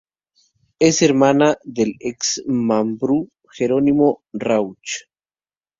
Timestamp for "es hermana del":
0.79-1.93